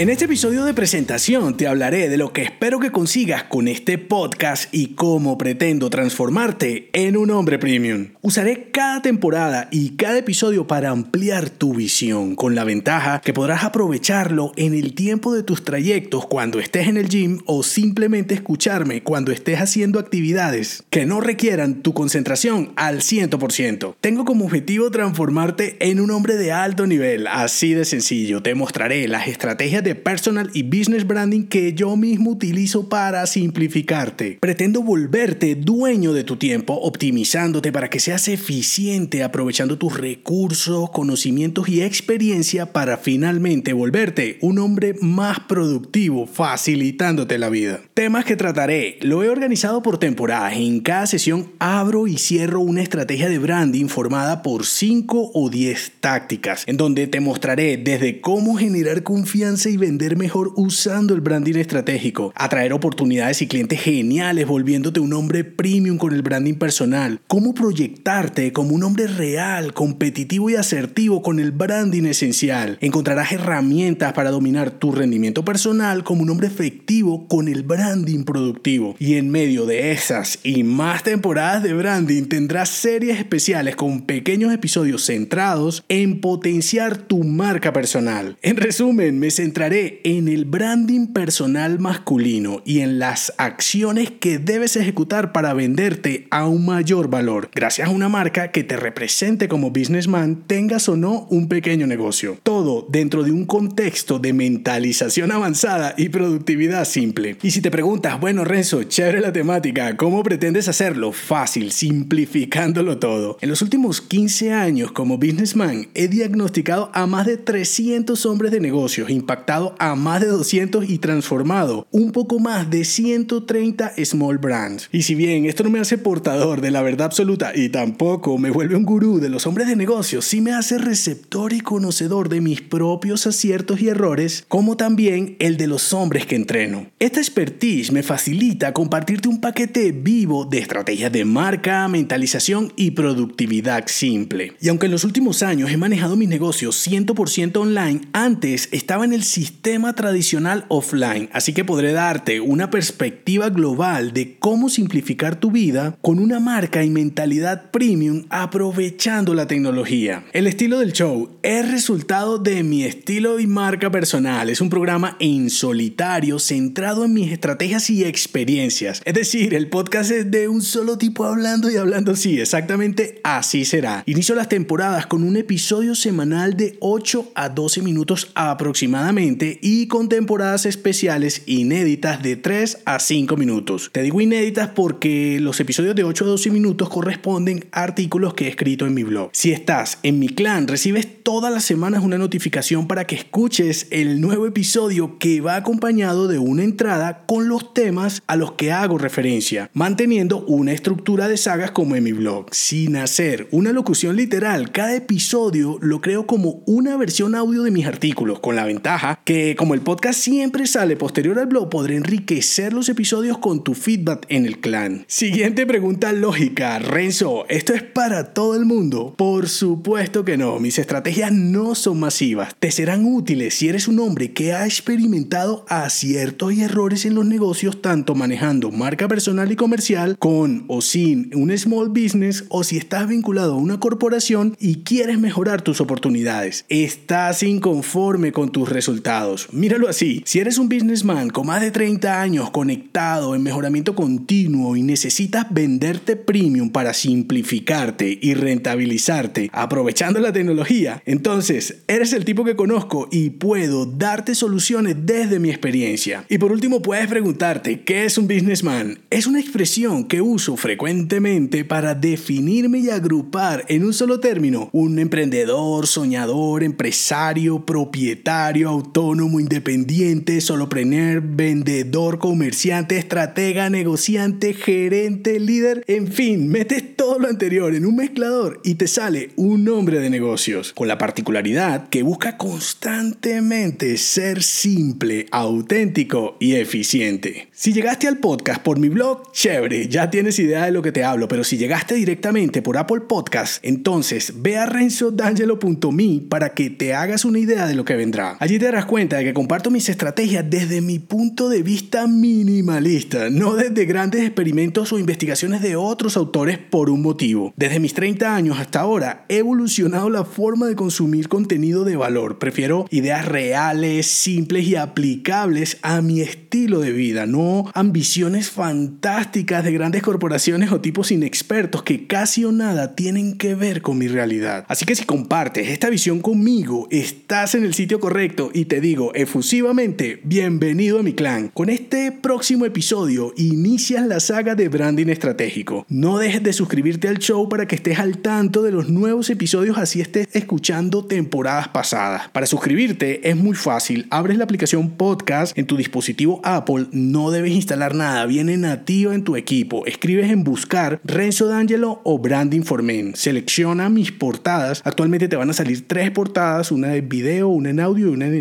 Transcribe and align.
En 0.00 0.08
este 0.08 0.24
episodio 0.24 0.64
de 0.64 0.72
presentación 0.72 1.58
te 1.58 1.68
hablaré 1.68 2.08
de 2.08 2.16
lo 2.16 2.32
que 2.32 2.40
espero 2.40 2.80
que 2.80 2.90
consigas 2.90 3.44
con 3.44 3.68
este 3.68 3.98
podcast 3.98 4.72
y 4.72 4.94
cómo 4.94 5.36
pretendo 5.36 5.90
transformarte 5.90 6.88
en 6.94 7.18
un 7.18 7.30
hombre 7.30 7.58
premium. 7.58 8.06
Usaré 8.22 8.70
cada 8.70 9.02
temporada 9.02 9.68
y 9.70 9.96
cada 9.96 10.16
episodio 10.16 10.66
para 10.66 10.88
ampliar 10.88 11.50
tu 11.50 11.74
visión, 11.74 12.34
con 12.34 12.54
la 12.54 12.64
ventaja 12.64 13.20
que 13.20 13.34
podrás 13.34 13.62
aprovecharlo 13.62 14.52
en 14.56 14.72
el 14.72 14.94
tiempo 14.94 15.34
de 15.34 15.42
tus 15.42 15.66
trayectos 15.66 16.24
cuando 16.24 16.60
estés 16.60 16.88
en 16.88 16.96
el 16.96 17.10
gym 17.10 17.40
o 17.44 17.62
simplemente 17.62 18.32
escucharme 18.32 19.02
cuando 19.02 19.32
estés 19.32 19.60
haciendo 19.60 19.98
actividades 19.98 20.82
que 20.88 21.04
no 21.04 21.20
requieran 21.20 21.82
tu 21.82 21.92
concentración 21.92 22.72
al 22.76 23.00
100%. 23.00 23.96
Tengo 24.00 24.24
como 24.24 24.46
objetivo 24.46 24.90
transformarte 24.90 25.76
en 25.78 26.00
un 26.00 26.10
hombre 26.10 26.36
de 26.36 26.52
alto 26.52 26.86
nivel, 26.86 27.26
así 27.26 27.74
de 27.74 27.84
sencillo. 27.84 28.40
Te 28.40 28.54
mostraré 28.54 29.06
las 29.06 29.28
estrategias 29.28 29.84
de 29.84 29.89
personal 29.94 30.50
y 30.54 30.62
business 30.62 31.06
branding 31.06 31.44
que 31.44 31.72
yo 31.72 31.96
mismo 31.96 32.30
utilizo 32.30 32.88
para 32.88 33.26
simplificarte. 33.26 34.38
Pretendo 34.40 34.82
volverte 34.82 35.54
dueño 35.54 36.12
de 36.12 36.24
tu 36.24 36.36
tiempo, 36.36 36.74
optimizándote 36.74 37.72
para 37.72 37.90
que 37.90 38.00
seas 38.00 38.28
eficiente, 38.28 39.22
aprovechando 39.22 39.78
tus 39.78 39.98
recursos, 39.98 40.90
conocimientos 40.90 41.68
y 41.68 41.82
experiencia 41.82 42.72
para 42.72 42.96
finalmente 42.96 43.72
volverte 43.72 44.38
un 44.40 44.58
hombre 44.58 44.94
más 45.00 45.40
productivo, 45.40 46.26
facilitándote 46.26 47.38
la 47.38 47.48
vida. 47.48 47.80
Temas 47.94 48.24
que 48.24 48.36
trataré, 48.36 48.98
lo 49.02 49.22
he 49.22 49.28
organizado 49.28 49.82
por 49.82 49.98
temporadas. 49.98 50.54
En 50.56 50.80
cada 50.80 51.06
sesión 51.06 51.52
abro 51.58 52.06
y 52.06 52.18
cierro 52.18 52.60
una 52.60 52.82
estrategia 52.82 53.28
de 53.28 53.38
branding 53.38 53.86
formada 53.86 54.42
por 54.42 54.66
5 54.66 55.32
o 55.34 55.50
10 55.50 55.92
tácticas, 56.00 56.64
en 56.66 56.76
donde 56.76 57.06
te 57.06 57.20
mostraré 57.20 57.76
desde 57.76 58.20
cómo 58.20 58.56
generar 58.56 59.02
confianza 59.02 59.68
y 59.68 59.76
vender 59.80 60.16
mejor 60.16 60.52
usando 60.54 61.14
el 61.14 61.20
branding 61.20 61.56
estratégico, 61.56 62.32
atraer 62.36 62.72
oportunidades 62.72 63.42
y 63.42 63.48
clientes 63.48 63.80
geniales 63.80 64.46
volviéndote 64.46 65.00
un 65.00 65.12
hombre 65.12 65.42
premium 65.42 65.98
con 65.98 66.14
el 66.14 66.22
branding 66.22 66.54
personal, 66.54 67.20
cómo 67.26 67.54
proyectarte 67.54 68.52
como 68.52 68.74
un 68.74 68.84
hombre 68.84 69.08
real, 69.08 69.74
competitivo 69.74 70.50
y 70.50 70.54
asertivo 70.54 71.22
con 71.22 71.40
el 71.40 71.50
branding 71.50 72.04
esencial. 72.04 72.78
Encontrarás 72.80 73.32
herramientas 73.32 74.12
para 74.12 74.30
dominar 74.30 74.70
tu 74.70 74.92
rendimiento 74.92 75.44
personal 75.44 76.04
como 76.04 76.22
un 76.22 76.30
hombre 76.30 76.46
efectivo 76.46 77.26
con 77.26 77.48
el 77.48 77.62
branding 77.62 78.24
productivo. 78.24 78.94
Y 78.98 79.14
en 79.14 79.30
medio 79.30 79.66
de 79.66 79.92
esas 79.92 80.38
y 80.44 80.62
más 80.62 81.02
temporadas 81.02 81.62
de 81.62 81.72
branding 81.72 82.24
tendrás 82.24 82.68
series 82.68 83.18
especiales 83.18 83.76
con 83.76 84.02
pequeños 84.02 84.52
episodios 84.52 85.06
centrados 85.06 85.84
en 85.88 86.20
potenciar 86.20 86.98
tu 86.98 87.24
marca 87.24 87.72
personal. 87.72 88.36
En 88.42 88.56
resumen, 88.56 89.18
me 89.18 89.30
centraré 89.60 90.00
en 90.04 90.28
el 90.28 90.46
branding 90.46 91.08
personal 91.08 91.78
masculino 91.80 92.62
y 92.64 92.80
en 92.80 92.98
las 92.98 93.34
acciones 93.36 94.10
que 94.10 94.38
debes 94.38 94.74
ejecutar 94.74 95.32
para 95.32 95.52
venderte 95.52 96.26
a 96.30 96.46
un 96.46 96.64
mayor 96.64 97.10
valor, 97.10 97.50
gracias 97.54 97.88
a 97.88 97.90
una 97.90 98.08
marca 98.08 98.52
que 98.52 98.64
te 98.64 98.78
represente 98.78 99.48
como 99.48 99.70
businessman, 99.70 100.44
tengas 100.46 100.88
o 100.88 100.96
no 100.96 101.26
un 101.28 101.48
pequeño 101.48 101.86
negocio. 101.86 102.38
Todo 102.42 102.86
dentro 102.88 103.22
de 103.22 103.32
un 103.32 103.44
contexto 103.44 104.18
de 104.18 104.32
mentalización 104.32 105.30
avanzada 105.30 105.92
y 105.98 106.08
productividad 106.08 106.86
simple. 106.86 107.36
Y 107.42 107.50
si 107.50 107.60
te 107.60 107.70
preguntas, 107.70 108.18
bueno 108.18 108.46
Renzo, 108.46 108.84
chévere 108.84 109.20
la 109.20 109.34
temática, 109.34 109.94
¿cómo 109.98 110.22
pretendes 110.22 110.68
hacerlo? 110.68 111.12
Fácil, 111.12 111.70
simplificándolo 111.70 112.98
todo. 112.98 113.36
En 113.42 113.50
los 113.50 113.60
últimos 113.60 114.00
15 114.00 114.54
años 114.54 114.92
como 114.92 115.18
businessman 115.18 115.88
he 115.92 116.08
diagnosticado 116.08 116.90
a 116.94 117.06
más 117.06 117.26
de 117.26 117.36
300 117.36 118.24
hombres 118.24 118.52
de 118.52 118.60
negocios 118.60 119.10
impactados 119.10 119.49
a 119.50 119.96
más 119.96 120.20
de 120.20 120.28
200 120.28 120.88
y 120.88 120.98
transformado 120.98 121.88
un 121.90 122.12
poco 122.12 122.38
más 122.38 122.70
de 122.70 122.84
130 122.84 123.94
small 124.04 124.38
brands. 124.38 124.88
Y 124.92 125.02
si 125.02 125.16
bien 125.16 125.46
esto 125.46 125.64
no 125.64 125.70
me 125.70 125.80
hace 125.80 125.98
portador 125.98 126.60
de 126.60 126.70
la 126.70 126.82
verdad 126.82 127.06
absoluta 127.06 127.50
y 127.54 127.68
tampoco 127.68 128.38
me 128.38 128.50
vuelve 128.50 128.76
un 128.76 128.84
gurú 128.84 129.18
de 129.18 129.28
los 129.28 129.48
hombres 129.48 129.66
de 129.66 129.74
negocios, 129.74 130.24
sí 130.24 130.40
me 130.40 130.52
hace 130.52 130.78
receptor 130.78 131.52
y 131.52 131.60
conocedor 131.60 132.28
de 132.28 132.40
mis 132.40 132.60
propios 132.60 133.26
aciertos 133.26 133.80
y 133.80 133.88
errores, 133.88 134.44
como 134.46 134.76
también 134.76 135.34
el 135.40 135.56
de 135.56 135.66
los 135.66 135.92
hombres 135.92 136.26
que 136.26 136.36
entreno. 136.36 136.86
Esta 137.00 137.18
expertise 137.18 137.90
me 137.90 138.04
facilita 138.04 138.72
compartirte 138.72 139.28
un 139.28 139.40
paquete 139.40 139.90
vivo 139.90 140.44
de 140.44 140.58
estrategias 140.58 141.10
de 141.10 141.24
marca, 141.24 141.88
mentalización 141.88 142.72
y 142.76 142.92
productividad 142.92 143.88
simple. 143.88 144.52
Y 144.60 144.68
aunque 144.68 144.86
en 144.86 144.92
los 144.92 145.02
últimos 145.02 145.42
años 145.42 145.72
he 145.72 145.76
manejado 145.76 146.16
mis 146.16 146.28
negocios 146.28 146.86
100% 146.86 147.56
online, 147.56 148.02
antes 148.12 148.68
estaba 148.70 149.04
en 149.04 149.12
el 149.12 149.24
sistema 149.40 149.94
tradicional 149.94 150.66
offline, 150.68 151.30
así 151.32 151.54
que 151.54 151.64
podré 151.64 151.92
darte 151.92 152.42
una 152.42 152.68
perspectiva 152.68 153.48
global 153.48 154.12
de 154.12 154.36
cómo 154.38 154.68
simplificar 154.68 155.40
tu 155.40 155.50
vida 155.50 155.96
con 156.02 156.18
una 156.18 156.40
marca 156.40 156.84
y 156.84 156.90
mentalidad 156.90 157.70
premium 157.70 158.26
aprovechando 158.28 159.32
la 159.32 159.46
tecnología. 159.46 160.24
El 160.34 160.46
estilo 160.46 160.80
del 160.80 160.92
show 160.92 161.38
es 161.42 161.72
resultado 161.72 162.36
de 162.36 162.62
mi 162.62 162.84
estilo 162.84 163.40
y 163.40 163.46
marca 163.46 163.90
personal. 163.90 164.50
Es 164.50 164.60
un 164.60 164.68
programa 164.68 165.16
en 165.20 165.48
solitario 165.48 166.38
centrado 166.38 167.06
en 167.06 167.14
mis 167.14 167.32
estrategias 167.32 167.88
y 167.88 168.04
experiencias. 168.04 169.00
Es 169.06 169.14
decir, 169.14 169.54
el 169.54 169.70
podcast 169.70 170.10
es 170.10 170.30
de 170.30 170.48
un 170.48 170.60
solo 170.60 170.98
tipo 170.98 171.24
hablando 171.24 171.70
y 171.70 171.78
hablando 171.78 172.14
sí, 172.14 172.38
exactamente 172.38 173.22
así 173.24 173.64
será. 173.64 174.02
Inicio 174.04 174.34
las 174.34 174.50
temporadas 174.50 175.06
con 175.06 175.22
un 175.22 175.38
episodio 175.38 175.94
semanal 175.94 176.58
de 176.58 176.76
8 176.80 177.32
a 177.34 177.48
12 177.48 177.80
minutos 177.80 178.30
aproximadamente 178.34 179.29
y 179.38 179.86
con 179.86 180.08
temporadas 180.08 180.66
especiales 180.66 181.42
inéditas 181.46 182.22
de 182.22 182.36
3 182.36 182.78
a 182.84 182.98
5 182.98 183.36
minutos. 183.36 183.90
Te 183.92 184.02
digo 184.02 184.20
inéditas 184.20 184.70
porque 184.70 185.38
los 185.40 185.60
episodios 185.60 185.94
de 185.94 186.04
8 186.04 186.24
a 186.24 186.28
12 186.28 186.50
minutos 186.50 186.88
corresponden 186.88 187.66
a 187.70 187.82
artículos 187.82 188.34
que 188.34 188.46
he 188.46 188.48
escrito 188.48 188.86
en 188.86 188.94
mi 188.94 189.04
blog. 189.04 189.30
Si 189.32 189.52
estás 189.52 189.98
en 190.02 190.18
mi 190.18 190.28
clan, 190.28 190.66
recibes 190.66 191.22
todas 191.22 191.52
las 191.52 191.64
semanas 191.64 192.02
una 192.02 192.18
notificación 192.18 192.88
para 192.88 193.06
que 193.06 193.14
escuches 193.14 193.86
el 193.90 194.20
nuevo 194.20 194.46
episodio 194.46 195.18
que 195.18 195.40
va 195.40 195.56
acompañado 195.56 196.26
de 196.26 196.38
una 196.38 196.64
entrada 196.64 197.24
con 197.26 197.48
los 197.48 197.72
temas 197.72 198.22
a 198.26 198.34
los 198.34 198.52
que 198.52 198.72
hago 198.72 198.98
referencia, 198.98 199.70
manteniendo 199.72 200.44
una 200.46 200.72
estructura 200.72 201.28
de 201.28 201.36
sagas 201.36 201.70
como 201.70 201.94
en 201.94 202.04
mi 202.04 202.12
blog. 202.12 202.46
Sin 202.52 202.96
hacer 202.96 203.46
una 203.52 203.72
locución 203.72 204.16
literal, 204.16 204.72
cada 204.72 204.96
episodio 204.96 205.78
lo 205.80 206.00
creo 206.00 206.26
como 206.26 206.62
una 206.66 206.96
versión 206.96 207.34
audio 207.34 207.62
de 207.62 207.70
mis 207.70 207.86
artículos, 207.86 208.40
con 208.40 208.56
la 208.56 208.64
ventaja 208.64 209.19
que 209.24 209.56
como 209.56 209.74
el 209.74 209.80
podcast 209.80 210.18
siempre 210.18 210.66
sale 210.66 210.96
posterior 210.96 211.38
al 211.38 211.46
blog, 211.46 211.68
podré 211.68 211.96
enriquecer 211.96 212.72
los 212.72 212.88
episodios 212.88 213.38
con 213.38 213.62
tu 213.64 213.74
feedback 213.74 214.26
en 214.28 214.46
el 214.46 214.60
clan. 214.60 215.04
Siguiente 215.06 215.66
pregunta 215.66 216.12
lógica, 216.12 216.78
Renzo, 216.78 217.44
¿esto 217.48 217.74
es 217.74 217.82
para 217.82 218.32
todo 218.32 218.56
el 218.56 218.64
mundo? 218.64 219.14
Por 219.16 219.48
supuesto 219.48 220.24
que 220.24 220.36
no, 220.36 220.58
mis 220.58 220.78
estrategias 220.78 221.32
no 221.32 221.74
son 221.74 222.00
masivas. 222.00 222.54
Te 222.58 222.70
serán 222.70 223.04
útiles 223.04 223.54
si 223.54 223.68
eres 223.68 223.88
un 223.88 223.98
hombre 223.98 224.32
que 224.32 224.52
ha 224.52 224.64
experimentado 224.64 225.64
aciertos 225.68 226.52
y 226.52 226.62
errores 226.62 227.04
en 227.04 227.14
los 227.14 227.26
negocios, 227.26 227.82
tanto 227.82 228.14
manejando 228.14 228.70
marca 228.70 229.08
personal 229.08 229.50
y 229.52 229.56
comercial 229.56 230.16
con 230.18 230.64
o 230.68 230.80
sin 230.80 231.30
un 231.34 231.56
small 231.56 231.88
business 231.88 232.44
o 232.48 232.64
si 232.64 232.76
estás 232.76 233.08
vinculado 233.08 233.54
a 233.54 233.56
una 233.56 233.80
corporación 233.80 234.56
y 234.58 234.82
quieres 234.82 235.18
mejorar 235.18 235.62
tus 235.62 235.80
oportunidades. 235.80 236.64
Estás 236.68 237.42
inconforme 237.42 238.32
con 238.32 238.50
tus 238.50 238.68
resultados 238.68 239.09
Míralo 239.50 239.88
así, 239.88 240.22
si 240.24 240.38
eres 240.38 240.56
un 240.56 240.68
businessman 240.68 241.30
con 241.30 241.48
más 241.48 241.60
de 241.60 241.72
30 241.72 242.22
años 242.22 242.50
conectado 242.50 243.34
en 243.34 243.42
mejoramiento 243.42 243.96
continuo 243.96 244.76
y 244.76 244.84
necesitas 244.84 245.46
venderte 245.50 246.14
premium 246.14 246.70
para 246.70 246.94
simplificarte 246.94 248.16
y 248.22 248.34
rentabilizarte 248.34 249.50
aprovechando 249.52 250.20
la 250.20 250.32
tecnología, 250.32 251.02
entonces 251.06 251.82
eres 251.88 252.12
el 252.12 252.24
tipo 252.24 252.44
que 252.44 252.54
conozco 252.54 253.08
y 253.10 253.30
puedo 253.30 253.84
darte 253.84 254.36
soluciones 254.36 254.94
desde 255.02 255.40
mi 255.40 255.50
experiencia. 255.50 256.24
Y 256.28 256.38
por 256.38 256.52
último 256.52 256.80
puedes 256.80 257.08
preguntarte, 257.08 257.80
¿qué 257.80 258.04
es 258.04 258.16
un 258.16 258.28
businessman? 258.28 259.00
Es 259.10 259.26
una 259.26 259.40
expresión 259.40 260.04
que 260.04 260.22
uso 260.22 260.56
frecuentemente 260.56 261.64
para 261.64 261.96
definirme 261.96 262.78
y 262.78 262.90
agrupar 262.90 263.64
en 263.66 263.84
un 263.84 263.92
solo 263.92 264.20
término 264.20 264.70
un 264.72 265.00
emprendedor, 265.00 265.88
soñador, 265.88 266.62
empresario, 266.62 267.66
propietario, 267.66 268.68
autor 268.68 268.99
autónomo, 269.00 269.40
independiente, 269.40 270.42
solopreneur, 270.42 271.22
vendedor, 271.22 272.18
comerciante, 272.18 272.98
estratega, 272.98 273.70
negociante, 273.70 274.52
gerente, 274.52 275.40
líder, 275.40 275.84
en 275.86 276.06
fin, 276.06 276.48
metes 276.48 276.96
todo 276.96 277.18
lo 277.18 277.26
anterior 277.26 277.74
en 277.74 277.86
un 277.86 277.96
mezclador 277.96 278.60
y 278.62 278.74
te 278.74 278.86
sale 278.86 279.30
un 279.36 279.64
nombre 279.64 280.00
de 280.00 280.10
negocios, 280.10 280.74
con 280.74 280.86
la 280.86 280.98
particularidad 280.98 281.88
que 281.88 282.02
busca 282.02 282.36
constantemente 282.36 283.96
ser 283.96 284.42
simple, 284.42 285.24
auténtico 285.30 286.36
y 286.38 286.56
eficiente. 286.56 287.48
Si 287.52 287.72
llegaste 287.72 288.06
al 288.06 288.18
podcast 288.18 288.60
por 288.60 288.78
mi 288.78 288.90
blog, 288.90 289.32
chévere, 289.32 289.88
ya 289.88 290.10
tienes 290.10 290.38
idea 290.38 290.66
de 290.66 290.72
lo 290.72 290.82
que 290.82 290.92
te 290.92 291.04
hablo, 291.04 291.26
pero 291.26 291.42
si 291.42 291.56
llegaste 291.56 291.94
directamente 291.94 292.60
por 292.60 292.76
Apple 292.76 293.00
Podcast, 293.08 293.64
entonces 293.64 294.34
ve 294.42 294.58
a 294.58 294.66
renzodangelo.me 294.66 296.20
para 296.28 296.50
que 296.52 296.68
te 296.68 296.92
hagas 296.92 297.24
una 297.24 297.38
idea 297.38 297.66
de 297.66 297.74
lo 297.74 297.86
que 297.86 297.96
vendrá. 297.96 298.36
Allí 298.40 298.58
te 298.58 298.66
darás 298.66 298.89
cuenta 298.90 299.18
de 299.18 299.24
que 299.24 299.34
comparto 299.34 299.70
mis 299.70 299.88
estrategias 299.88 300.44
desde 300.50 300.80
mi 300.80 300.98
punto 300.98 301.48
de 301.48 301.62
vista 301.62 302.08
minimalista, 302.08 303.30
no 303.30 303.54
desde 303.54 303.84
grandes 303.84 304.22
experimentos 304.22 304.92
o 304.92 304.98
investigaciones 304.98 305.62
de 305.62 305.76
otros 305.76 306.16
autores 306.16 306.58
por 306.58 306.90
un 306.90 307.00
motivo. 307.00 307.54
Desde 307.56 307.78
mis 307.78 307.94
30 307.94 308.34
años 308.34 308.58
hasta 308.58 308.80
ahora 308.80 309.26
he 309.28 309.36
evolucionado 309.36 310.10
la 310.10 310.24
forma 310.24 310.66
de 310.66 310.74
consumir 310.74 311.28
contenido 311.28 311.84
de 311.84 311.94
valor. 311.94 312.40
Prefiero 312.40 312.86
ideas 312.90 313.26
reales, 313.26 314.08
simples 314.08 314.66
y 314.66 314.74
aplicables 314.74 315.78
a 315.82 316.02
mi 316.02 316.20
estilo 316.20 316.80
de 316.80 316.90
vida, 316.90 317.26
no 317.26 317.70
ambiciones 317.74 318.50
fantásticas 318.50 319.62
de 319.62 319.70
grandes 319.70 320.02
corporaciones 320.02 320.72
o 320.72 320.80
tipos 320.80 321.12
inexpertos 321.12 321.84
que 321.84 322.08
casi 322.08 322.44
o 322.44 322.50
nada 322.50 322.96
tienen 322.96 323.38
que 323.38 323.54
ver 323.54 323.82
con 323.82 323.98
mi 323.98 324.08
realidad. 324.08 324.64
Así 324.66 324.84
que 324.84 324.96
si 324.96 325.04
compartes 325.04 325.68
esta 325.68 325.90
visión 325.90 326.18
conmigo, 326.18 326.88
estás 326.90 327.54
en 327.54 327.62
el 327.62 327.74
sitio 327.74 328.00
correcto 328.00 328.50
y 328.52 328.64
te 328.70 328.80
digo 328.80 329.10
efusivamente, 329.16 330.20
bienvenido 330.22 331.00
a 331.00 331.02
mi 331.02 331.12
clan. 331.12 331.48
Con 331.48 331.70
este 331.70 332.12
próximo 332.12 332.64
episodio 332.64 333.34
inicias 333.36 334.06
la 334.06 334.20
saga 334.20 334.54
de 334.54 334.68
branding 334.68 335.08
estratégico. 335.08 335.84
No 335.88 336.18
dejes 336.18 336.44
de 336.44 336.52
suscribirte 336.52 337.08
al 337.08 337.18
show 337.18 337.48
para 337.48 337.66
que 337.66 337.74
estés 337.74 337.98
al 337.98 338.18
tanto 338.18 338.62
de 338.62 338.70
los 338.70 338.88
nuevos 338.88 339.28
episodios 339.28 339.76
así 339.76 340.00
estés 340.00 340.28
escuchando 340.34 341.04
temporadas 341.04 341.66
pasadas. 341.66 342.28
Para 342.28 342.46
suscribirte 342.46 343.28
es 343.28 343.34
muy 343.34 343.56
fácil, 343.56 344.06
abres 344.08 344.38
la 344.38 344.44
aplicación 344.44 344.90
podcast 344.90 345.58
en 345.58 345.66
tu 345.66 345.76
dispositivo 345.76 346.40
Apple, 346.44 346.86
no 346.92 347.32
debes 347.32 347.50
instalar 347.50 347.96
nada, 347.96 348.24
viene 348.26 348.56
nativo 348.56 349.12
en 349.12 349.24
tu 349.24 349.34
equipo. 349.34 349.84
Escribes 349.86 350.30
en 350.30 350.44
buscar 350.44 351.00
Renzo 351.02 351.48
D'Angelo 351.48 352.02
o 352.04 352.20
Branding 352.20 352.62
for 352.62 352.84
Men. 352.84 353.16
Selecciona 353.16 353.88
mis 353.88 354.12
portadas. 354.12 354.80
Actualmente 354.84 355.26
te 355.26 355.34
van 355.34 355.50
a 355.50 355.54
salir 355.54 355.88
tres 355.88 356.12
portadas, 356.12 356.70
una 356.70 356.90
de 356.90 357.00
video, 357.00 357.48
una 357.48 357.70
en 357.70 357.80
audio 357.80 358.10
y 358.10 358.12
una 358.12 358.26
en 358.26 358.34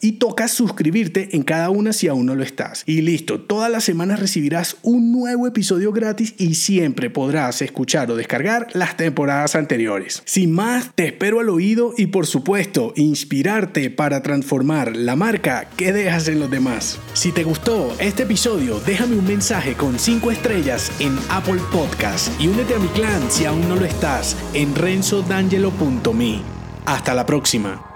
Y 0.00 0.12
tocas 0.12 0.52
suscribirte 0.52 1.36
en 1.36 1.42
cada 1.42 1.70
una 1.70 1.92
si 1.92 2.08
aún 2.08 2.26
no 2.26 2.34
lo 2.34 2.42
estás. 2.42 2.82
Y 2.86 3.02
listo, 3.02 3.40
todas 3.40 3.70
las 3.70 3.84
semanas 3.84 4.20
recibirás 4.20 4.76
un 4.82 5.12
nuevo 5.12 5.46
episodio 5.46 5.92
gratis 5.92 6.34
y 6.38 6.54
siempre 6.54 7.10
podrás 7.10 7.62
escuchar 7.62 8.10
o 8.10 8.16
descargar 8.16 8.68
las 8.74 8.96
temporadas 8.96 9.54
anteriores. 9.54 10.22
Sin 10.24 10.52
más, 10.52 10.90
te 10.94 11.06
espero 11.06 11.40
al 11.40 11.48
oído 11.48 11.94
y 11.96 12.06
por 12.06 12.26
supuesto 12.26 12.92
inspirarte 12.96 13.90
para 13.90 14.22
transformar 14.22 14.96
la 14.96 15.16
marca 15.16 15.68
que 15.76 15.92
dejas 15.92 16.28
en 16.28 16.40
los 16.40 16.50
demás. 16.50 16.98
Si 17.14 17.32
te 17.32 17.44
gustó 17.44 17.94
este 17.98 18.24
episodio, 18.24 18.80
déjame 18.80 19.16
un 19.16 19.26
mensaje 19.26 19.74
con 19.74 19.98
5 19.98 20.30
estrellas 20.30 20.92
en 21.00 21.16
Apple 21.30 21.60
Podcast 21.72 22.28
y 22.40 22.48
únete 22.48 22.74
a 22.74 22.78
mi 22.78 22.88
clan 22.88 23.30
si 23.30 23.44
aún 23.44 23.68
no 23.68 23.76
lo 23.76 23.84
estás 23.84 24.36
en 24.54 24.74
renzodangelo.me. 24.74 26.42
Hasta 26.84 27.14
la 27.14 27.26
próxima. 27.26 27.95